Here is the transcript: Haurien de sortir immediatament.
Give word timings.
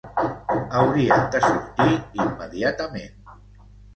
Haurien 0.77 1.27
de 1.35 1.41
sortir 1.43 1.91
immediatament. 2.23 3.31